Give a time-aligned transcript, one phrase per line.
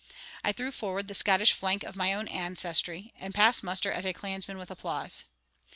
[0.43, 4.13] I threw forward the Scottish flank of my own ancestry, and passed muster as a
[4.13, 5.25] clansman with applause.